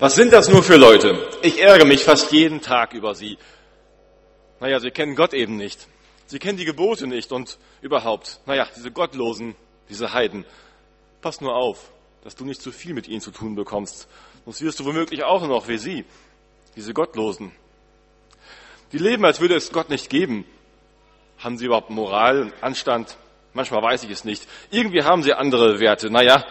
[0.00, 1.28] Was sind das nur für Leute?
[1.42, 3.36] Ich ärgere mich fast jeden Tag über sie.
[4.58, 5.88] Naja, sie kennen Gott eben nicht.
[6.24, 9.54] Sie kennen die Gebote nicht und überhaupt, naja, diese Gottlosen,
[9.90, 10.46] diese Heiden.
[11.20, 11.90] Pass nur auf,
[12.24, 14.08] dass du nicht zu viel mit ihnen zu tun bekommst.
[14.46, 16.06] Sonst wirst du womöglich auch noch wie sie,
[16.76, 17.52] diese Gottlosen.
[18.92, 20.46] Die leben, als würde es Gott nicht geben.
[21.36, 23.18] Haben sie überhaupt Moral und Anstand?
[23.52, 24.48] Manchmal weiß ich es nicht.
[24.70, 26.08] Irgendwie haben sie andere Werte.
[26.08, 26.46] Naja,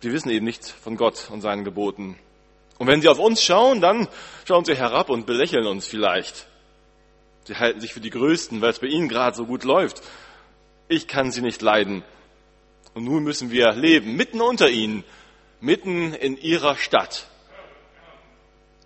[0.00, 2.18] sie wissen eben nichts von Gott und seinen Geboten.
[2.78, 4.08] Und wenn sie auf uns schauen, dann
[4.46, 6.46] schauen sie herab und belächeln uns vielleicht.
[7.44, 10.02] Sie halten sich für die Größten, weil es bei ihnen gerade so gut läuft.
[10.88, 12.04] Ich kann sie nicht leiden.
[12.94, 15.04] Und nun müssen wir leben, mitten unter ihnen,
[15.60, 17.26] mitten in ihrer Stadt.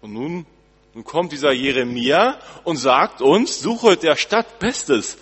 [0.00, 0.46] Und nun,
[0.94, 5.18] nun kommt dieser Jeremia und sagt uns, suche der Stadt Bestes.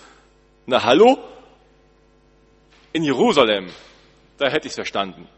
[0.66, 1.19] Na hallo?
[2.92, 3.69] In Jerusalem,
[4.39, 5.28] da hätte ich es verstanden.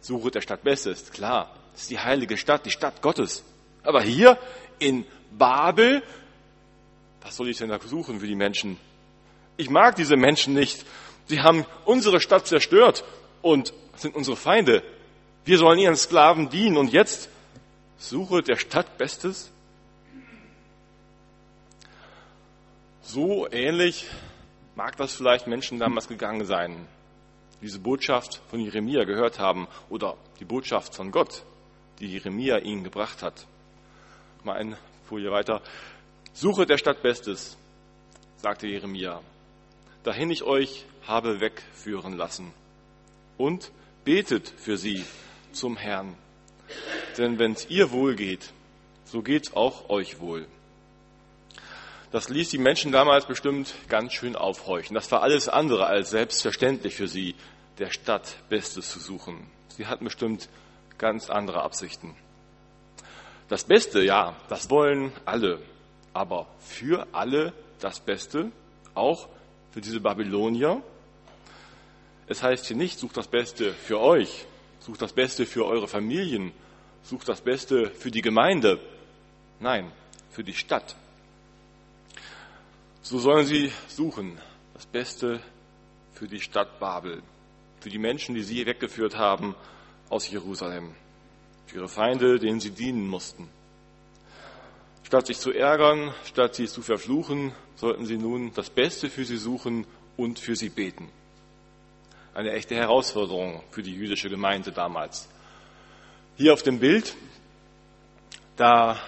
[0.00, 1.54] Suche der Stadt Bestes, klar.
[1.74, 3.44] Das ist die heilige Stadt, die Stadt Gottes.
[3.82, 4.38] Aber hier
[4.78, 6.02] in Babel,
[7.20, 8.78] was soll ich denn da suchen für die Menschen?
[9.56, 10.86] Ich mag diese Menschen nicht.
[11.26, 13.04] Sie haben unsere Stadt zerstört
[13.42, 14.82] und sind unsere Feinde.
[15.44, 17.28] Wir sollen ihren Sklaven dienen und jetzt
[17.98, 19.50] suche der Stadt Bestes?
[23.02, 24.06] So ähnlich
[24.76, 26.86] mag das vielleicht Menschen damals gegangen sein,
[27.60, 31.44] diese Botschaft von Jeremia gehört haben oder die Botschaft von Gott
[32.00, 33.46] die Jeremia ihnen gebracht hat.
[34.42, 34.78] Mal eine
[35.08, 35.62] Folie weiter.
[36.32, 37.56] Suche der Stadt Bestes,
[38.36, 39.20] sagte Jeremia,
[40.02, 42.52] dahin ich euch habe wegführen lassen.
[43.36, 43.70] Und
[44.04, 45.04] betet für sie
[45.52, 46.14] zum Herrn.
[47.18, 48.52] Denn wenn es ihr wohl geht,
[49.04, 50.46] so geht's auch euch wohl.
[52.10, 54.94] Das ließ die Menschen damals bestimmt ganz schön aufhorchen.
[54.94, 57.34] Das war alles andere als selbstverständlich für sie,
[57.78, 59.46] der Stadt Bestes zu suchen.
[59.76, 60.48] Sie hatten bestimmt
[60.98, 62.14] ganz andere Absichten.
[63.48, 65.60] Das Beste, ja, das wollen alle.
[66.12, 68.50] Aber für alle das Beste,
[68.94, 69.28] auch
[69.72, 70.82] für diese Babylonier.
[72.26, 74.46] Es heißt hier nicht, sucht das Beste für euch,
[74.80, 76.52] sucht das Beste für eure Familien,
[77.02, 78.80] sucht das Beste für die Gemeinde.
[79.60, 79.92] Nein,
[80.30, 80.96] für die Stadt.
[83.02, 84.40] So sollen sie suchen,
[84.72, 85.40] das Beste
[86.14, 87.22] für die Stadt Babel,
[87.80, 89.54] für die Menschen, die sie weggeführt haben
[90.08, 90.94] aus Jerusalem,
[91.66, 93.48] für ihre Feinde, denen sie dienen mussten.
[95.02, 99.36] Statt sich zu ärgern, statt sie zu verfluchen, sollten sie nun das Beste für sie
[99.36, 101.08] suchen und für sie beten.
[102.34, 105.28] Eine echte Herausforderung für die jüdische Gemeinde damals.
[106.36, 107.14] Hier auf dem Bild,
[108.56, 108.98] da,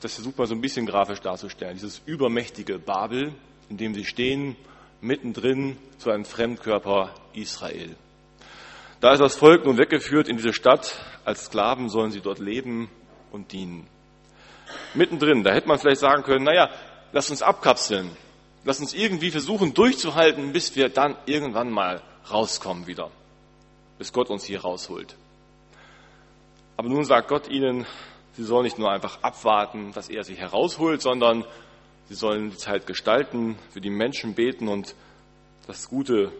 [0.00, 3.34] das versucht man so ein bisschen grafisch darzustellen, dieses übermächtige Babel,
[3.68, 4.56] in dem sie stehen,
[5.00, 7.96] mittendrin zu einem Fremdkörper Israel.
[9.00, 10.98] Da ist das Volk nun weggeführt in diese Stadt.
[11.24, 12.90] Als Sklaven sollen sie dort leben
[13.32, 13.86] und dienen.
[14.94, 16.70] Mittendrin, da hätte man vielleicht sagen können, naja,
[17.12, 18.10] lass uns abkapseln.
[18.64, 23.10] Lass uns irgendwie versuchen durchzuhalten, bis wir dann irgendwann mal rauskommen wieder.
[23.98, 25.16] Bis Gott uns hier rausholt.
[26.76, 27.86] Aber nun sagt Gott ihnen,
[28.32, 31.44] sie sollen nicht nur einfach abwarten, dass er sie herausholt, sondern
[32.08, 34.94] sie sollen die Zeit gestalten, für die Menschen beten und
[35.66, 36.32] das Gute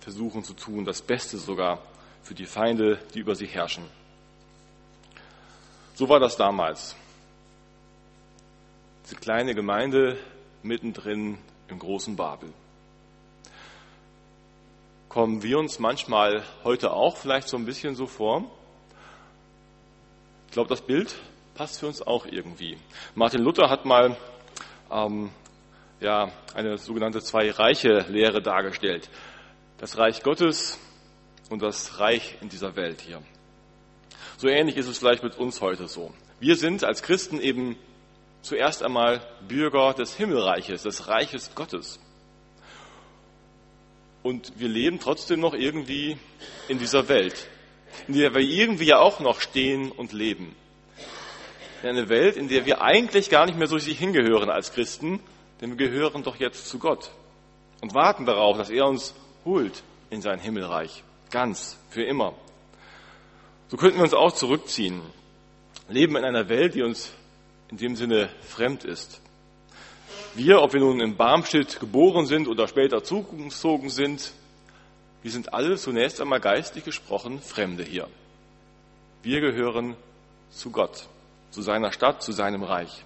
[0.00, 1.82] versuchen zu tun, das Beste sogar
[2.26, 3.84] für die Feinde, die über sie herrschen.
[5.94, 6.96] So war das damals.
[9.04, 10.18] Diese kleine Gemeinde
[10.64, 11.38] mittendrin
[11.68, 12.52] im großen Babel.
[15.08, 18.44] Kommen wir uns manchmal heute auch vielleicht so ein bisschen so vor?
[20.48, 21.14] Ich glaube, das Bild
[21.54, 22.76] passt für uns auch irgendwie.
[23.14, 24.16] Martin Luther hat mal
[24.90, 25.30] ähm,
[26.00, 29.08] ja, eine sogenannte Zwei-Reiche-Lehre dargestellt.
[29.78, 30.80] Das Reich Gottes
[31.50, 33.22] und das Reich in dieser Welt hier.
[34.38, 36.12] So ähnlich ist es vielleicht mit uns heute so.
[36.40, 37.76] Wir sind als Christen eben
[38.42, 41.98] zuerst einmal Bürger des Himmelreiches, des Reiches Gottes.
[44.22, 46.18] Und wir leben trotzdem noch irgendwie
[46.68, 47.46] in dieser Welt,
[48.08, 50.54] in der wir irgendwie ja auch noch stehen und leben.
[51.82, 55.20] In eine Welt, in der wir eigentlich gar nicht mehr so richtig hingehören als Christen,
[55.60, 57.10] denn wir gehören doch jetzt zu Gott
[57.80, 59.14] und warten darauf, dass er uns
[59.44, 61.04] holt in sein Himmelreich.
[61.30, 62.34] Ganz, für immer.
[63.68, 65.00] So könnten wir uns auch zurückziehen,
[65.88, 67.12] leben in einer Welt, die uns
[67.68, 69.20] in dem Sinne fremd ist.
[70.34, 74.32] Wir, ob wir nun in Barmstedt geboren sind oder später zugezogen sind,
[75.22, 78.06] wir sind alle zunächst einmal geistlich gesprochen Fremde hier.
[79.22, 79.96] Wir gehören
[80.50, 81.08] zu Gott,
[81.50, 83.04] zu seiner Stadt, zu seinem Reich.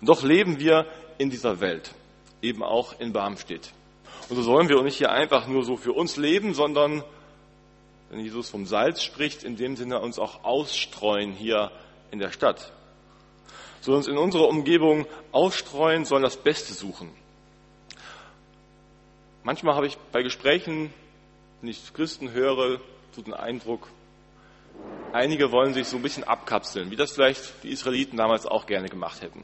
[0.00, 0.86] Und doch leben wir
[1.16, 1.94] in dieser Welt,
[2.42, 3.72] eben auch in Barmstedt.
[4.28, 7.02] Und so sollen wir nicht hier einfach nur so für uns leben, sondern
[8.12, 11.72] wenn Jesus vom Salz spricht, in dem Sinne uns auch ausstreuen hier
[12.10, 12.70] in der Stadt,
[13.80, 17.10] sollen uns in unserer Umgebung ausstreuen, sollen das Beste suchen.
[19.44, 20.92] Manchmal habe ich bei Gesprächen,
[21.60, 22.80] wenn ich Christen höre,
[23.12, 23.88] so den Eindruck,
[25.14, 28.90] einige wollen sich so ein bisschen abkapseln, wie das vielleicht die Israeliten damals auch gerne
[28.90, 29.42] gemacht hätten.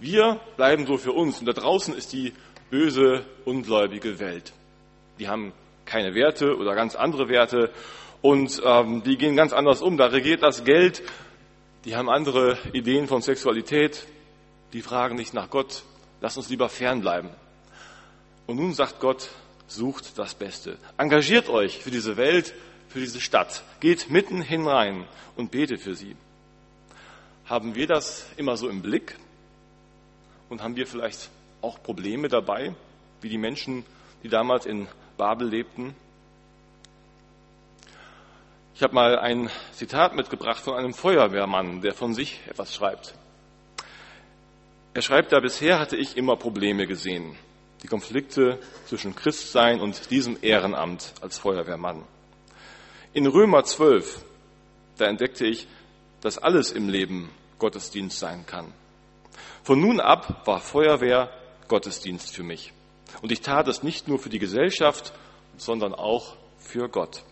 [0.00, 2.32] Wir bleiben so für uns und da draußen ist die
[2.68, 4.52] böse, ungläubige Welt.
[5.20, 5.52] Die haben
[5.92, 7.70] keine Werte oder ganz andere Werte
[8.22, 9.98] und ähm, die gehen ganz anders um.
[9.98, 11.02] Da regiert das Geld,
[11.84, 14.06] die haben andere Ideen von Sexualität,
[14.72, 15.82] die fragen nicht nach Gott,
[16.22, 17.28] lass uns lieber fernbleiben.
[18.46, 19.28] Und nun sagt Gott,
[19.66, 20.78] sucht das Beste.
[20.96, 22.54] Engagiert euch für diese Welt,
[22.88, 23.62] für diese Stadt.
[23.80, 25.04] Geht mitten hinein
[25.36, 26.16] und betet für sie.
[27.44, 29.18] Haben wir das immer so im Blick?
[30.48, 31.28] Und haben wir vielleicht
[31.60, 32.74] auch Probleme dabei,
[33.20, 33.84] wie die Menschen,
[34.22, 34.88] die damals in
[35.22, 35.94] Babel lebten?
[38.74, 43.14] Ich habe mal ein Zitat mitgebracht von einem Feuerwehrmann, der von sich etwas schreibt.
[44.94, 47.36] Er schreibt da, bisher hatte ich immer Probleme gesehen
[47.84, 52.02] die Konflikte zwischen Christsein und diesem Ehrenamt als Feuerwehrmann.
[53.12, 54.24] In Römer 12,
[54.98, 55.68] da entdeckte ich,
[56.20, 57.30] dass alles im Leben
[57.60, 58.72] Gottesdienst sein kann.
[59.62, 61.30] Von nun ab war Feuerwehr
[61.68, 62.72] Gottesdienst für mich.
[63.20, 65.12] Und ich tat es nicht nur für die Gesellschaft,
[65.56, 67.24] sondern auch für Gott.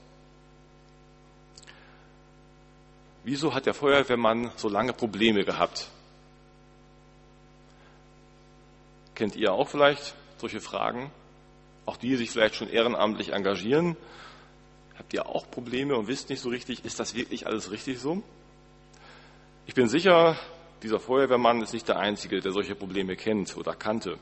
[3.24, 5.88] Wieso hat der Feuerwehrmann so lange Probleme gehabt?
[9.14, 11.10] Kennt ihr auch vielleicht solche Fragen?
[11.84, 13.96] Auch die, die sich vielleicht schon ehrenamtlich engagieren.
[14.96, 18.22] Habt ihr auch Probleme und wisst nicht so richtig, ist das wirklich alles richtig so?
[19.66, 20.38] Ich bin sicher,
[20.82, 24.18] dieser Feuerwehrmann ist nicht der Einzige, der solche Probleme kennt oder kannte.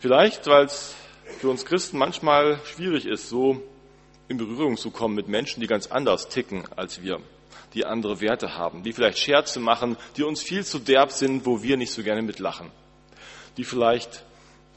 [0.00, 0.94] Vielleicht, weil es
[1.40, 3.62] für uns Christen manchmal schwierig ist, so
[4.28, 7.20] in Berührung zu kommen mit Menschen, die ganz anders ticken als wir,
[7.74, 11.62] die andere Werte haben, die vielleicht Scherze machen, die uns viel zu derb sind, wo
[11.62, 12.70] wir nicht so gerne mitlachen,
[13.58, 14.24] die vielleicht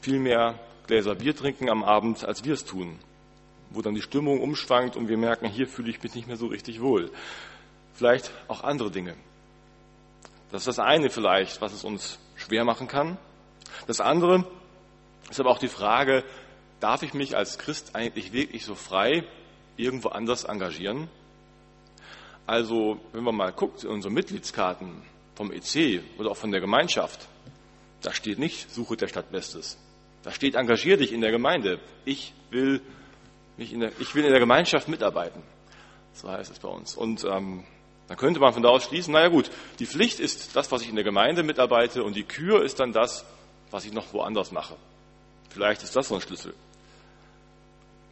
[0.02, 2.98] viel mehr Gläser Bier trinken am Abend, als wir es tun,
[3.70, 6.48] wo dann die Stimmung umschwankt und wir merken, hier fühle ich mich nicht mehr so
[6.48, 7.10] richtig wohl.
[7.94, 9.14] Vielleicht auch andere Dinge.
[10.52, 13.16] Das ist das eine vielleicht, was es uns schwer machen kann.
[13.86, 14.44] Das andere
[15.30, 16.24] ist aber auch die Frage,
[16.80, 19.24] darf ich mich als Christ eigentlich wirklich so frei
[19.76, 21.08] irgendwo anders engagieren?
[22.46, 25.02] Also, wenn man mal guckt in unsere Mitgliedskarten
[25.34, 27.26] vom EC oder auch von der Gemeinschaft,
[28.02, 29.78] da steht nicht, suche der Stadt Bestes.
[30.22, 31.80] Da steht, engagier dich in der Gemeinde.
[32.04, 32.82] Ich will,
[33.56, 35.42] mich in der, ich will in der Gemeinschaft mitarbeiten.
[36.12, 36.94] So heißt es bei uns.
[36.94, 37.64] Und ähm,
[38.08, 40.90] dann könnte man von da aus schließen, naja gut, die Pflicht ist das, was ich
[40.90, 43.24] in der Gemeinde mitarbeite und die Kür ist dann das,
[43.70, 44.76] was ich noch woanders mache.
[45.54, 46.52] Vielleicht ist das so ein Schlüssel.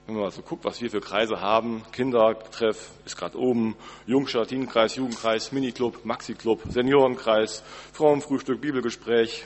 [0.07, 3.75] Wenn man mal so guckt, was wir für Kreise haben, Kindertreff ist gerade oben,
[4.07, 9.45] Teenkreis, Jugendkreis, Miniclub, Maxi-Club, Seniorenkreis, Frauenfrühstück, Bibelgespräch,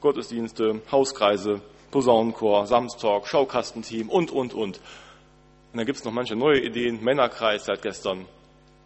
[0.00, 1.60] Gottesdienste, Hauskreise,
[1.90, 4.78] Posaunenchor, Samstalk, Schaukastenteam und, und, und.
[4.78, 4.80] Und
[5.74, 8.24] dann gibt es noch manche neue Ideen, Männerkreis seit gestern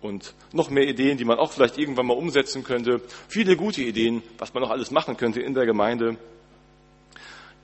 [0.03, 3.01] und noch mehr Ideen, die man auch vielleicht irgendwann mal umsetzen könnte.
[3.29, 6.17] Viele gute Ideen, was man noch alles machen könnte in der Gemeinde.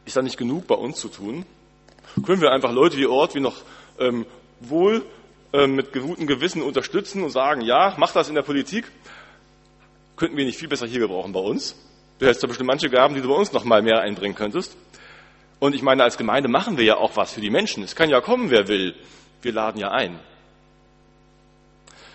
[0.07, 1.45] Ist da nicht genug bei uns zu tun?
[2.25, 3.57] Können wir einfach Leute wie Ort wie noch
[3.99, 4.25] ähm,
[4.61, 5.05] wohl
[5.53, 8.91] ähm, mit gutem Gewissen unterstützen und sagen, ja, mach das in der Politik?
[10.17, 11.77] Könnten wir nicht viel besser hier gebrauchen bei uns?
[12.19, 14.77] Du hättest da bestimmt manche Gaben, die du bei uns noch mal mehr einbringen könntest.
[15.59, 17.83] Und ich meine, als Gemeinde machen wir ja auch was für die Menschen.
[17.83, 18.95] Es kann ja kommen, wer will.
[19.43, 20.19] Wir laden ja ein.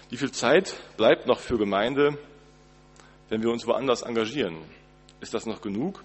[0.09, 2.17] Wie viel Zeit bleibt noch für Gemeinde,
[3.29, 4.57] wenn wir uns woanders engagieren?
[5.19, 6.03] Ist das noch genug?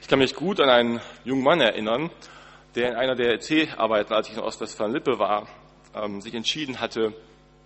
[0.00, 2.10] Ich kann mich gut an einen jungen Mann erinnern,
[2.74, 5.48] der in einer der EC-Arbeiten, als ich in Ostwestfalen-Lippe war,
[5.94, 7.14] ähm, sich entschieden hatte,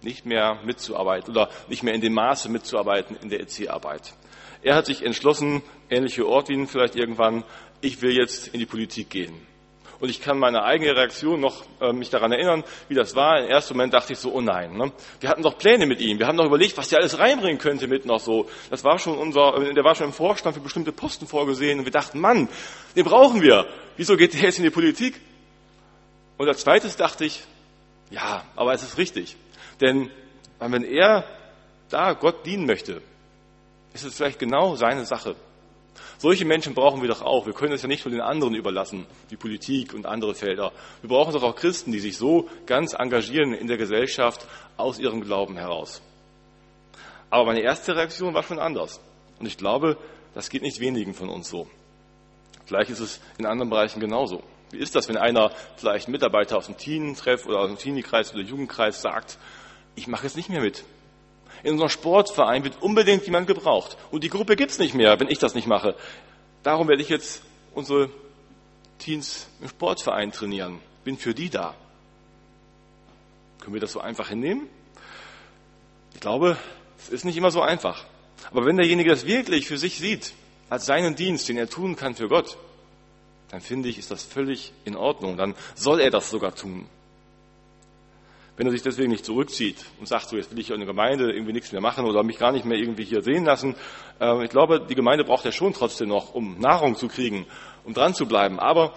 [0.03, 4.15] nicht mehr mitzuarbeiten oder nicht mehr in dem Maße mitzuarbeiten in der EC-Arbeit.
[4.63, 7.45] Er hat sich entschlossen, ähnliche Ortwin vielleicht irgendwann,
[7.81, 9.47] ich will jetzt in die Politik gehen.
[10.01, 13.39] Und ich kann meine eigene Reaktion noch äh, mich daran erinnern, wie das war.
[13.41, 14.93] Im ersten Moment dachte ich so, oh nein, ne?
[15.21, 16.19] wir hatten doch Pläne mit ihm.
[16.19, 18.49] Wir haben doch überlegt, was der alles reinbringen könnte mit noch so.
[18.71, 21.79] Das war schon unser, äh, der war schon im Vorstand für bestimmte Posten vorgesehen.
[21.79, 22.49] Und wir dachten, Mann,
[22.97, 23.67] den brauchen wir.
[23.99, 25.21] Wieso geht der jetzt in die Politik?
[26.39, 27.43] Und als zweites dachte ich,
[28.11, 29.37] ja, aber es ist richtig.
[29.83, 30.11] Denn
[30.59, 31.25] wenn er
[31.91, 33.03] da Gott dienen möchte,
[33.93, 35.37] ist es vielleicht genau seine Sache.
[36.19, 37.47] Solche Menschen brauchen wir doch auch.
[37.47, 40.73] Wir können es ja nicht nur den anderen überlassen, die Politik und andere Felder.
[41.01, 45.23] Wir brauchen doch auch Christen, die sich so ganz engagieren in der Gesellschaft aus ihrem
[45.23, 46.03] Glauben heraus.
[47.31, 49.01] Aber meine erste Reaktion war schon anders.
[49.39, 49.97] Und ich glaube,
[50.35, 51.69] das geht nicht wenigen von uns so.
[52.67, 54.43] Vielleicht ist es in anderen Bereichen genauso.
[54.71, 58.43] Wie ist das, wenn einer vielleicht Mitarbeiter aus dem Teenie-Treff oder aus dem Teenie-Kreis oder
[58.43, 59.39] Jugendkreis sagt,
[59.97, 60.85] ich mache jetzt nicht mehr mit.
[61.63, 63.97] In unserem Sportverein wird unbedingt jemand gebraucht.
[64.11, 65.95] Und die Gruppe gibt's nicht mehr, wenn ich das nicht mache.
[66.63, 67.43] Darum werde ich jetzt
[67.75, 68.11] unsere
[68.99, 70.81] Teens im Sportverein trainieren.
[71.05, 71.75] Bin für die da.
[73.61, 74.69] Können wir das so einfach hinnehmen?
[76.15, 76.57] Ich glaube,
[76.99, 78.05] es ist nicht immer so einfach.
[78.51, 80.33] Aber wenn derjenige das wirklich für sich sieht,
[80.69, 82.57] als seinen Dienst, den er tun kann für Gott,
[83.51, 85.37] dann finde ich, ist das völlig in Ordnung.
[85.37, 86.87] Dann soll er das sogar tun.
[88.61, 91.33] Wenn er sich deswegen nicht zurückzieht und sagt, so jetzt will ich in der Gemeinde
[91.33, 93.75] irgendwie nichts mehr machen oder mich gar nicht mehr irgendwie hier sehen lassen,
[94.21, 97.47] äh, ich glaube, die Gemeinde braucht er schon trotzdem noch, um Nahrung zu kriegen,
[97.85, 98.61] um dran zu bleiben.
[98.61, 98.93] Aber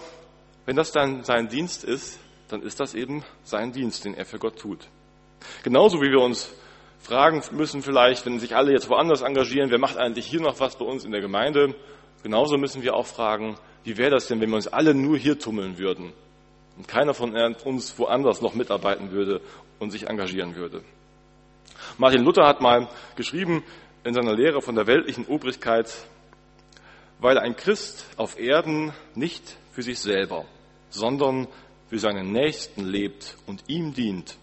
[0.66, 2.18] wenn das dann sein Dienst ist,
[2.48, 4.86] dann ist das eben sein Dienst, den er für Gott tut.
[5.62, 6.52] Genauso wie wir uns
[7.00, 10.76] fragen müssen vielleicht, wenn sich alle jetzt woanders engagieren, wer macht eigentlich hier noch was
[10.76, 11.74] bei uns in der Gemeinde?
[12.22, 15.38] Genauso müssen wir auch fragen, wie wäre das denn, wenn wir uns alle nur hier
[15.38, 16.12] tummeln würden
[16.76, 19.40] und keiner von uns woanders noch mitarbeiten würde
[19.78, 20.82] und sich engagieren würde?
[21.98, 23.62] Martin Luther hat mal geschrieben
[24.04, 25.92] in seiner Lehre von der weltlichen Obrigkeit,
[27.18, 30.44] weil ein Christ auf Erden nicht für sich selber,
[30.90, 31.48] sondern
[31.88, 34.36] für seinen Nächsten lebt und ihm dient,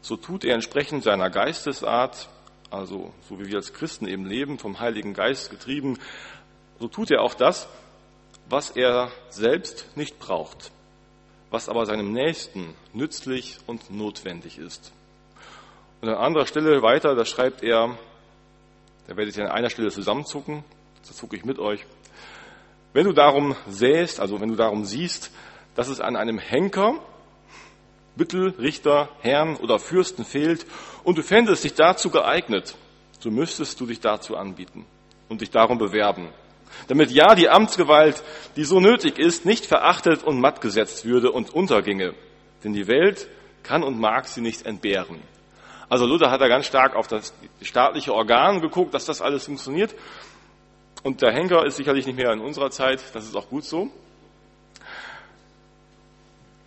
[0.00, 2.28] so tut er entsprechend seiner Geistesart,
[2.70, 5.98] also so wie wir als Christen eben leben, vom Heiligen Geist getrieben,
[6.80, 7.68] so tut er auch das,
[8.48, 10.72] was er selbst nicht braucht,
[11.52, 14.90] was aber seinem Nächsten nützlich und notwendig ist.
[16.00, 17.96] Und an anderer Stelle weiter, da schreibt er,
[19.06, 20.64] da werde ich an einer Stelle zusammenzucken,
[21.06, 21.84] das zucke ich mit euch.
[22.94, 25.30] Wenn du darum sähst, also wenn du darum siehst,
[25.74, 26.94] dass es an einem Henker,
[28.16, 30.66] Büttel, Richter, Herrn oder Fürsten fehlt
[31.04, 32.74] und du fändest dich dazu geeignet,
[33.20, 34.86] so müsstest du dich dazu anbieten
[35.28, 36.28] und dich darum bewerben
[36.88, 38.22] damit ja die Amtsgewalt,
[38.56, 42.14] die so nötig ist, nicht verachtet und matt gesetzt würde und unterginge.
[42.64, 43.28] Denn die Welt
[43.62, 45.20] kann und mag sie nicht entbehren.
[45.88, 49.94] Also Luther hat da ganz stark auf das staatliche Organ geguckt, dass das alles funktioniert.
[51.02, 53.90] Und der Henker ist sicherlich nicht mehr in unserer Zeit, das ist auch gut so.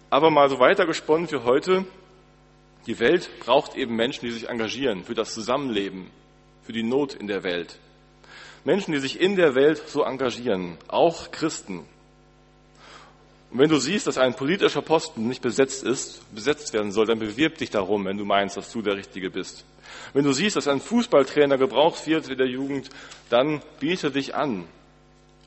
[0.10, 1.86] Aber mal so weitergesponnen für heute.
[2.86, 6.12] Die Welt braucht eben Menschen, die sich engagieren für das Zusammenleben,
[6.62, 7.80] für die Not in der Welt.
[8.66, 11.86] Menschen, die sich in der Welt so engagieren, auch Christen.
[13.52, 17.20] Und wenn du siehst, dass ein politischer Posten nicht besetzt ist, besetzt werden soll, dann
[17.20, 19.64] bewirb dich darum, wenn du meinst, dass du der Richtige bist.
[20.14, 22.90] Wenn du siehst, dass ein Fußballtrainer gebraucht wird in der Jugend,
[23.30, 24.68] dann biete dich an.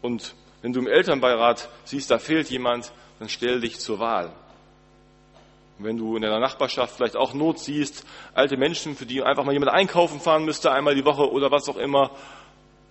[0.00, 4.32] Und wenn du im Elternbeirat siehst, da fehlt jemand, dann stell dich zur Wahl.
[5.78, 9.44] Und wenn du in deiner Nachbarschaft vielleicht auch Not siehst, alte Menschen, für die einfach
[9.44, 12.10] mal jemand einkaufen fahren müsste, einmal die Woche oder was auch immer,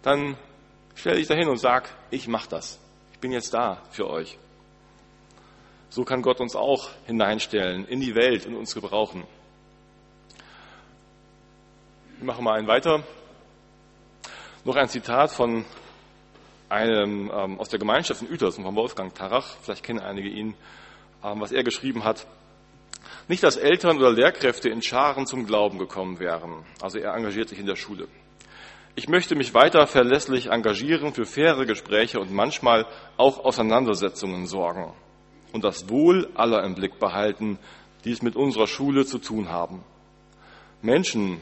[0.08, 0.38] dann
[0.96, 2.80] stell dich dahin und sag, ich mach das.
[3.12, 4.38] Ich bin jetzt da für euch.
[5.90, 9.26] So kann Gott uns auch hineinstellen in die Welt und uns gebrauchen.
[12.20, 13.04] Wir machen mal einen weiter.
[14.64, 15.66] Noch ein Zitat von
[16.70, 19.58] einem ähm, aus der Gemeinschaft in Uetersen, von Wolfgang Tarach.
[19.62, 20.56] Vielleicht kennen einige ihn,
[21.24, 22.26] ähm, was er geschrieben hat.
[23.28, 26.66] Nicht, dass Eltern oder Lehrkräfte in Scharen zum Glauben gekommen wären.
[26.82, 28.08] Also er engagiert sich in der Schule.
[28.98, 34.92] Ich möchte mich weiter verlässlich engagieren, für faire Gespräche und manchmal auch Auseinandersetzungen sorgen
[35.54, 37.60] und das Wohl aller im Blick behalten,
[38.04, 39.84] die es mit unserer Schule zu tun haben.
[40.82, 41.42] Menschen,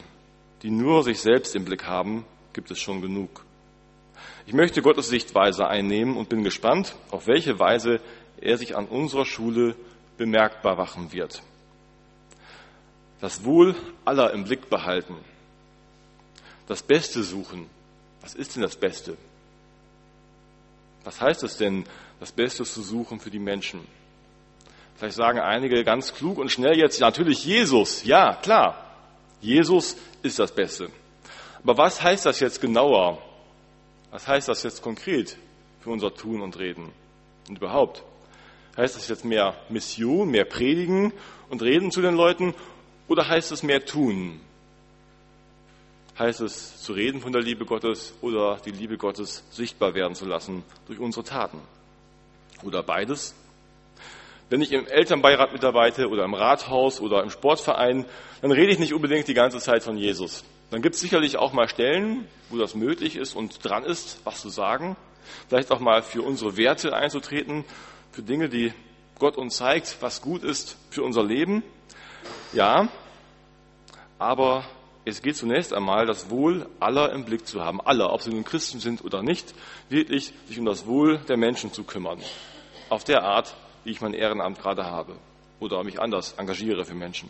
[0.64, 3.46] die nur sich selbst im Blick haben, gibt es schon genug.
[4.46, 8.02] Ich möchte Gottes Sichtweise einnehmen und bin gespannt, auf welche Weise
[8.42, 9.78] er sich an unserer Schule
[10.18, 11.42] bemerkbar machen wird.
[13.22, 15.16] Das Wohl aller im Blick behalten
[16.68, 17.70] das Beste suchen.
[18.22, 19.18] Was ist denn das Beste?
[21.04, 21.86] Was heißt es denn,
[22.20, 23.82] das Beste zu suchen für die Menschen?
[24.96, 28.04] Vielleicht sagen einige ganz klug und schnell jetzt, natürlich Jesus.
[28.04, 28.82] Ja, klar.
[29.42, 30.90] Jesus ist das Beste.
[31.62, 33.22] Aber was heißt das jetzt genauer?
[34.12, 35.38] Was heißt das jetzt konkret
[35.82, 36.92] für unser Tun und Reden?
[37.50, 38.04] Und überhaupt?
[38.78, 41.14] Heißt das jetzt mehr Mission, mehr Predigen
[41.50, 42.54] und Reden zu den Leuten?
[43.08, 44.40] Oder heißt es mehr tun?
[46.18, 50.26] Heißt es zu reden von der Liebe Gottes oder die Liebe Gottes sichtbar werden zu
[50.26, 51.60] lassen durch unsere Taten.
[52.64, 53.36] Oder beides.
[54.50, 58.06] Wenn ich im Elternbeirat mitarbeite oder im Rathaus oder im Sportverein,
[58.42, 60.46] dann rede ich nicht unbedingt die ganze Zeit von Jesus.
[60.72, 64.42] Dann gibt es sicherlich auch mal Stellen, wo das möglich ist und dran ist, was
[64.42, 64.96] zu sagen.
[65.50, 67.66] Vielleicht auch mal für unsere Werte einzutreten,
[68.12, 68.72] für Dinge, die
[69.20, 71.64] Gott uns zeigt, was gut ist für unser Leben.
[72.54, 72.88] Ja,
[74.20, 74.66] aber
[75.06, 77.80] es geht zunächst einmal, das Wohl aller im Blick zu haben.
[77.80, 79.54] Alle, ob sie nun Christen sind oder nicht,
[79.88, 82.20] wirklich sich um das Wohl der Menschen zu kümmern.
[82.90, 85.16] Auf der Art, wie ich mein Ehrenamt gerade habe.
[85.60, 87.30] Oder mich anders engagiere für Menschen.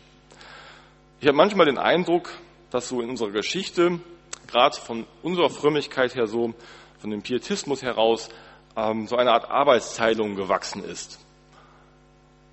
[1.20, 2.30] Ich habe manchmal den Eindruck,
[2.70, 4.00] dass so in unserer Geschichte,
[4.46, 6.54] gerade von unserer Frömmigkeit her so,
[6.98, 8.30] von dem Pietismus heraus,
[8.74, 11.20] ähm, so eine Art Arbeitsteilung gewachsen ist.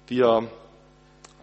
[0.07, 0.49] Wir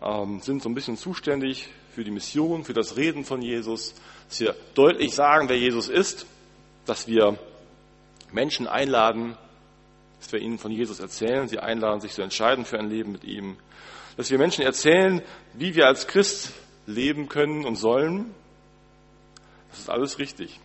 [0.03, 3.95] ähm, sind so ein bisschen zuständig für die Mission, für das Reden von Jesus,
[4.29, 6.27] dass wir deutlich sagen, wer Jesus ist,
[6.87, 7.39] dass wir
[8.33, 9.37] Menschen einladen,
[10.21, 13.25] dass wir ihnen von Jesus erzählen, sie einladen, sich zu entscheiden für ein Leben mit
[13.25, 13.57] ihm,
[14.17, 15.23] dass wir Menschen erzählen,
[15.55, 16.53] wie wir als Christ
[16.87, 18.35] leben können und sollen.
[19.71, 20.61] Das ist alles richtig.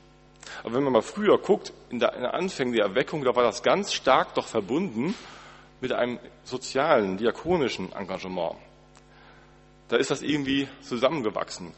[0.63, 3.63] Aber wenn man mal früher guckt, in der, in Anfängen der Erweckung, da war das
[3.63, 5.15] ganz stark doch verbunden
[5.81, 8.55] mit einem sozialen, diakonischen Engagement.
[9.87, 11.73] Da ist das irgendwie zusammengewachsen.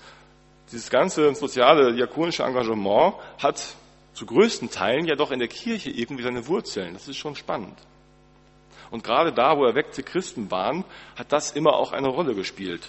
[0.71, 3.75] Dieses ganze soziale, diakonische Engagement hat
[4.13, 6.93] zu größten Teilen ja doch in der Kirche irgendwie seine Wurzeln.
[6.93, 7.77] Das ist schon spannend.
[8.89, 10.85] Und gerade da, wo erweckte Christen waren,
[11.15, 12.87] hat das immer auch eine Rolle gespielt.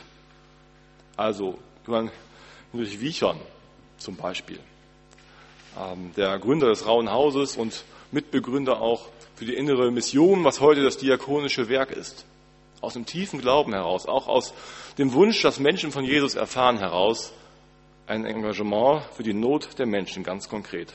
[1.17, 1.59] Also,
[2.73, 3.41] durch Wiechern
[3.99, 4.61] zum Beispiel.
[5.79, 10.83] Ähm, der Gründer des Rauen Hauses und Mitbegründer auch für die innere Mission, was heute
[10.83, 12.25] das diakonische Werk ist.
[12.81, 14.55] Aus dem tiefen Glauben heraus, auch aus
[14.99, 17.33] dem Wunsch, dass Menschen von Jesus erfahren heraus,
[18.07, 20.95] ein Engagement für die Not der Menschen ganz konkret.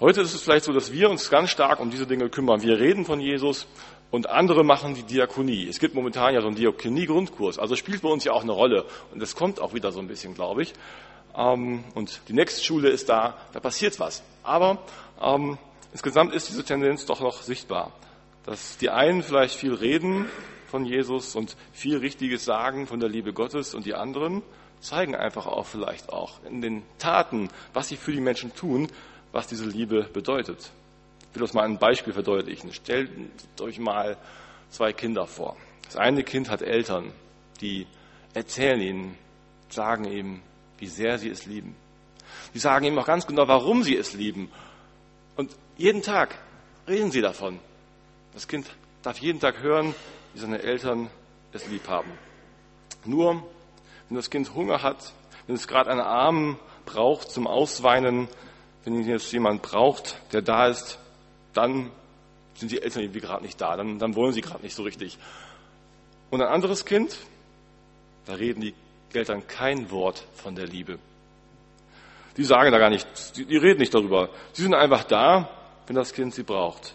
[0.00, 2.62] Heute ist es vielleicht so, dass wir uns ganz stark um diese Dinge kümmern.
[2.62, 3.66] Wir reden von Jesus
[4.10, 5.66] und andere machen die Diakonie.
[5.68, 8.84] Es gibt momentan ja so einen Diakonie-Grundkurs, also spielt bei uns ja auch eine Rolle
[9.12, 10.72] und das kommt auch wieder so ein bisschen, glaube ich.
[11.36, 14.22] Ähm, und die nächste Schule ist da, da passiert was.
[14.42, 14.78] Aber
[15.20, 15.58] ähm,
[15.92, 17.92] insgesamt ist diese Tendenz doch noch sichtbar,
[18.48, 20.24] dass die einen vielleicht viel reden
[20.68, 24.42] von Jesus und viel Richtiges sagen von der Liebe Gottes und die anderen
[24.80, 28.88] zeigen einfach auch vielleicht auch in den Taten, was sie für die Menschen tun,
[29.32, 30.70] was diese Liebe bedeutet.
[31.20, 32.72] Ich will das mal ein Beispiel verdeutlichen.
[32.72, 33.10] Stellt
[33.60, 34.16] euch mal
[34.70, 35.54] zwei Kinder vor.
[35.84, 37.12] Das eine Kind hat Eltern,
[37.60, 37.86] die
[38.32, 39.18] erzählen ihnen,
[39.68, 40.40] sagen ihm,
[40.78, 41.76] wie sehr sie es lieben.
[42.54, 44.50] Die sagen ihm auch ganz genau, warum sie es lieben.
[45.36, 46.38] Und jeden Tag
[46.86, 47.60] reden sie davon.
[48.38, 48.70] Das Kind
[49.02, 49.96] darf jeden Tag hören,
[50.32, 51.10] wie seine Eltern
[51.50, 52.12] es lieb haben.
[53.04, 53.42] Nur,
[54.08, 55.12] wenn das Kind Hunger hat,
[55.48, 58.28] wenn es gerade einen Arm braucht zum Ausweinen,
[58.84, 61.00] wenn jetzt jemand braucht, der da ist,
[61.52, 61.90] dann
[62.54, 65.18] sind die Eltern irgendwie gerade nicht da, dann, dann wollen sie gerade nicht so richtig.
[66.30, 67.16] Und ein anderes Kind,
[68.24, 68.74] da reden die
[69.14, 71.00] Eltern kein Wort von der Liebe.
[72.36, 74.30] Die sagen da gar nicht, die, die reden nicht darüber.
[74.52, 75.50] Sie sind einfach da,
[75.88, 76.94] wenn das Kind sie braucht.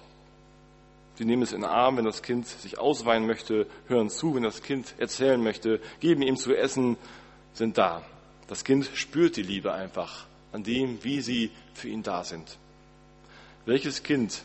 [1.23, 4.43] Sie nehmen es in den Arm, wenn das Kind sich ausweinen möchte, hören zu, wenn
[4.43, 6.97] das Kind erzählen möchte, geben ihm zu essen,
[7.53, 8.03] sind da.
[8.49, 12.57] Das Kind spürt die Liebe einfach an dem, wie sie für ihn da sind.
[13.65, 14.43] Welches Kind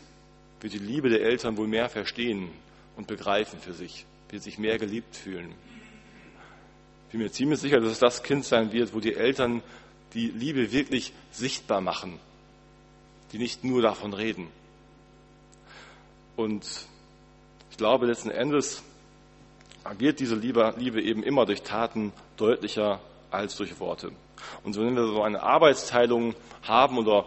[0.61, 2.49] wird die Liebe der Eltern wohl mehr verstehen
[2.95, 5.53] und begreifen für sich, wird sich mehr geliebt fühlen?
[7.07, 9.63] Ich bin mir ziemlich sicher, dass es das Kind sein wird, wo die Eltern
[10.13, 12.21] die Liebe wirklich sichtbar machen,
[13.33, 14.47] die nicht nur davon reden.
[16.39, 16.63] Und
[17.69, 18.81] ich glaube, letzten Endes
[19.97, 24.13] wird diese Liebe, Liebe eben immer durch Taten deutlicher als durch Worte.
[24.63, 27.25] Und wenn wir so eine Arbeitsteilung haben oder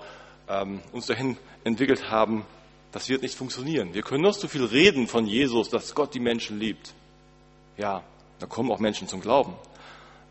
[0.49, 2.47] ähm, uns dahin entwickelt haben,
[2.91, 3.93] das wird nicht funktionieren.
[3.93, 6.95] Wir können noch so viel reden von Jesus, dass Gott die Menschen liebt.
[7.77, 8.03] Ja,
[8.39, 9.53] da kommen auch Menschen zum Glauben.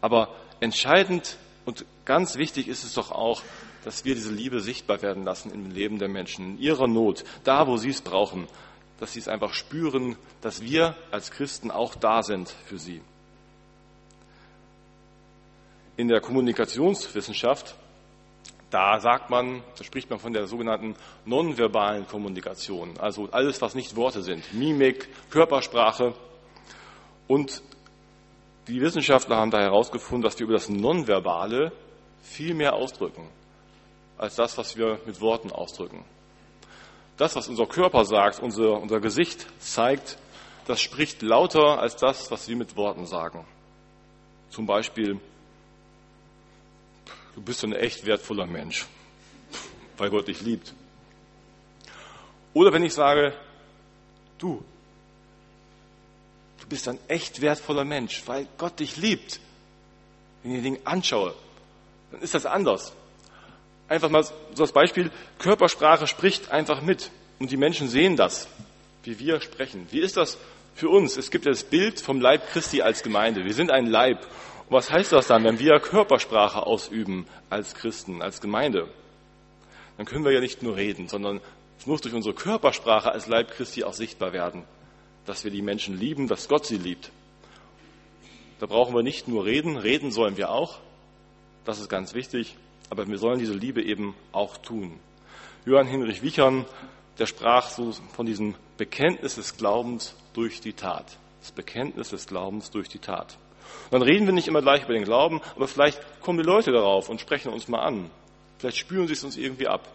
[0.01, 3.43] Aber entscheidend und ganz wichtig ist es doch auch,
[3.83, 7.67] dass wir diese Liebe sichtbar werden lassen im Leben der Menschen, in ihrer Not, da
[7.67, 8.47] wo sie es brauchen,
[9.01, 13.01] dass sie es einfach spüren, dass wir als Christen auch da sind für sie.
[15.97, 17.75] In der Kommunikationswissenschaft,
[18.69, 23.95] da sagt man, da spricht man von der sogenannten nonverbalen Kommunikation, also alles, was nicht
[23.95, 26.13] Worte sind, Mimik, Körpersprache.
[27.27, 27.63] Und
[28.67, 31.71] die Wissenschaftler haben da herausgefunden, dass wir über das Nonverbale
[32.21, 33.27] viel mehr ausdrücken,
[34.19, 36.05] als das, was wir mit Worten ausdrücken.
[37.21, 40.17] Das, was unser Körper sagt, unser, unser Gesicht zeigt,
[40.65, 43.45] das spricht lauter als das, was wir mit Worten sagen.
[44.49, 45.19] Zum Beispiel,
[47.35, 48.87] du bist ein echt wertvoller Mensch,
[49.97, 50.73] weil Gott dich liebt.
[52.55, 53.35] Oder wenn ich sage,
[54.39, 54.63] du,
[56.59, 59.39] du bist ein echt wertvoller Mensch, weil Gott dich liebt.
[60.41, 61.35] Wenn ich den Ding anschaue,
[62.11, 62.93] dann ist das anders.
[63.91, 67.11] Einfach mal so das Beispiel, Körpersprache spricht einfach mit.
[67.39, 68.47] Und die Menschen sehen das,
[69.03, 69.85] wie wir sprechen.
[69.91, 70.37] Wie ist das
[70.75, 71.17] für uns?
[71.17, 73.43] Es gibt das Bild vom Leib Christi als Gemeinde.
[73.43, 74.25] Wir sind ein Leib.
[74.69, 78.87] Was heißt das dann, wenn wir Körpersprache ausüben als Christen, als Gemeinde?
[79.97, 81.41] Dann können wir ja nicht nur reden, sondern
[81.77, 84.63] es muss durch unsere Körpersprache als Leib Christi auch sichtbar werden,
[85.25, 87.11] dass wir die Menschen lieben, dass Gott sie liebt.
[88.61, 90.79] Da brauchen wir nicht nur reden, reden sollen wir auch,
[91.65, 92.55] das ist ganz wichtig,
[92.91, 94.99] aber wir sollen diese Liebe eben auch tun.
[95.65, 96.65] Johann Hinrich Wichern,
[97.17, 101.17] der sprach so von diesem Bekenntnis des Glaubens durch die Tat.
[101.39, 103.37] Das Bekenntnis des Glaubens durch die Tat.
[103.91, 107.07] Dann reden wir nicht immer gleich über den Glauben, aber vielleicht kommen die Leute darauf
[107.07, 108.11] und sprechen uns mal an.
[108.59, 109.87] Vielleicht spüren sie es uns irgendwie ab.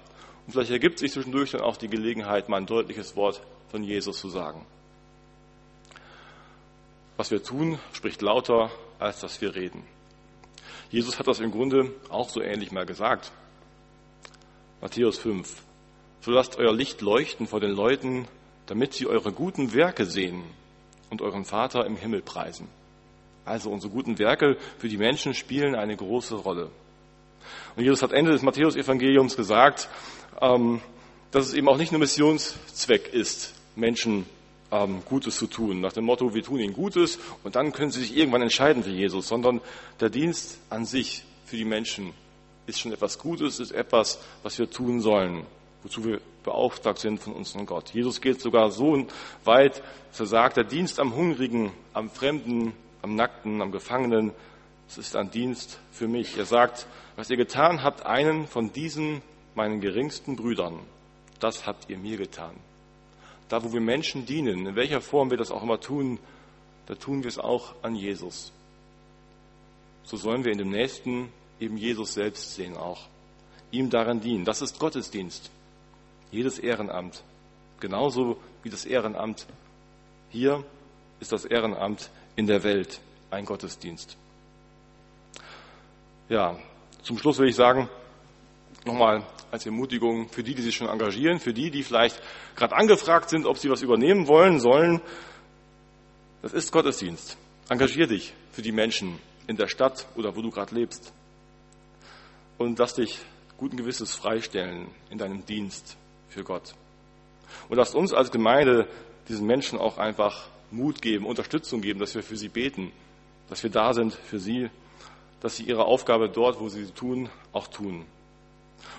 [0.46, 4.18] Und vielleicht ergibt sich zwischendurch dann auch die Gelegenheit, mal ein deutliches Wort von Jesus
[4.18, 4.64] zu sagen.
[7.18, 9.82] Was wir tun, spricht lauter, als dass wir reden.
[10.90, 13.32] Jesus hat das im Grunde auch so ähnlich mal gesagt.
[14.80, 15.62] Matthäus 5.
[16.20, 18.28] So lasst euer Licht leuchten vor den Leuten,
[18.66, 20.42] damit sie eure guten Werke sehen
[21.10, 22.68] und euren Vater im Himmel preisen.
[23.44, 26.70] Also unsere guten Werke für die Menschen spielen eine große Rolle.
[27.76, 29.88] Und Jesus hat Ende des Matthäus-Evangeliums gesagt,
[30.40, 30.80] ähm,
[31.30, 34.26] dass es eben auch nicht nur Missionszweck ist, Menschen
[34.70, 38.00] ähm, Gutes zu tun, nach dem Motto, wir tun ihnen Gutes und dann können sie
[38.00, 39.60] sich irgendwann entscheiden für Jesus, sondern
[40.00, 42.12] der Dienst an sich für die Menschen
[42.66, 45.46] ist schon etwas Gutes, ist etwas, was wir tun sollen,
[45.82, 47.90] wozu wir beauftragt sind von unserem Gott.
[47.90, 49.06] Jesus geht sogar so
[49.44, 54.32] weit, dass er sagt, der Dienst am Hungrigen, am Fremden, am Nackten, am Gefangenen,
[54.88, 56.36] es ist ein Dienst für mich.
[56.38, 59.22] Er sagt, was ihr getan habt, einen von diesen
[59.54, 60.78] meinen geringsten Brüdern,
[61.40, 62.54] das habt ihr mir getan.
[63.48, 66.18] Da, wo wir Menschen dienen, in welcher Form wir das auch immer tun,
[66.86, 68.52] da tun wir es auch an Jesus.
[70.04, 73.06] So sollen wir in dem Nächsten eben Jesus selbst sehen auch.
[73.70, 74.44] Ihm daran dienen.
[74.44, 75.50] Das ist Gottesdienst.
[76.30, 77.22] Jedes Ehrenamt.
[77.80, 79.46] Genauso wie das Ehrenamt
[80.30, 80.64] hier
[81.20, 84.16] ist das Ehrenamt in der Welt ein Gottesdienst.
[86.28, 86.56] Ja,
[87.02, 87.88] zum Schluss will ich sagen,
[88.84, 89.24] nochmal
[89.56, 92.20] als Ermutigung für die, die sich schon engagieren, für die, die vielleicht
[92.56, 95.00] gerade angefragt sind, ob sie was übernehmen wollen, sollen.
[96.42, 97.38] Das ist Gottesdienst.
[97.70, 101.10] Engagier dich für die Menschen in der Stadt oder wo du gerade lebst.
[102.58, 103.18] Und lass dich
[103.56, 105.96] guten Gewisses freistellen in deinem Dienst
[106.28, 106.74] für Gott.
[107.70, 108.86] Und lasst uns als Gemeinde
[109.26, 112.92] diesen Menschen auch einfach Mut geben, Unterstützung geben, dass wir für sie beten,
[113.48, 114.68] dass wir da sind für sie,
[115.40, 118.04] dass sie ihre Aufgabe dort, wo sie sie tun, auch tun.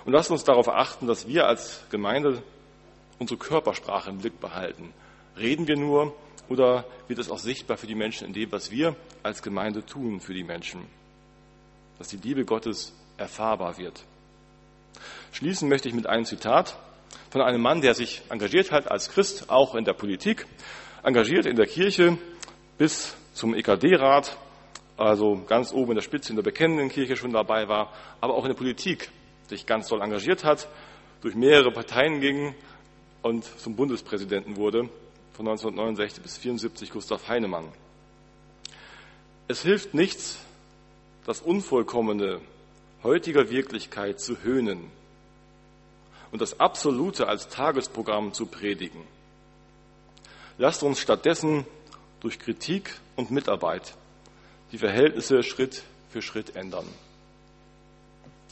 [0.04, 2.42] Und lasst uns darauf achten, dass wir als Gemeinde
[3.18, 4.92] unsere Körpersprache im Blick behalten.
[5.36, 6.14] Reden wir nur
[6.48, 10.20] oder wird es auch sichtbar für die Menschen in dem, was wir als Gemeinde tun
[10.20, 10.86] für die Menschen?
[11.98, 14.04] Dass die Liebe Gottes erfahrbar wird.
[15.32, 16.78] Schließen möchte ich mit einem Zitat
[17.30, 20.46] von einem Mann, der sich engagiert hat als Christ, auch in der Politik,
[21.02, 22.16] engagiert in der Kirche
[22.78, 24.36] bis zum EKD-Rat,
[24.96, 28.44] also ganz oben in der Spitze in der bekennenden Kirche schon dabei war, aber auch
[28.44, 29.10] in der Politik
[29.48, 30.68] sich ganz doll engagiert hat,
[31.20, 32.54] durch mehrere Parteien ging
[33.22, 34.88] und zum Bundespräsidenten wurde,
[35.32, 37.68] von 1969 bis 1974 Gustav Heinemann.
[39.46, 40.38] Es hilft nichts,
[41.24, 42.40] das Unvollkommene
[43.02, 44.90] heutiger Wirklichkeit zu höhnen
[46.32, 49.02] und das Absolute als Tagesprogramm zu predigen.
[50.58, 51.64] Lasst uns stattdessen
[52.20, 53.94] durch Kritik und Mitarbeit
[54.72, 56.86] die Verhältnisse Schritt für Schritt ändern.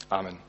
[0.09, 0.46] Amen.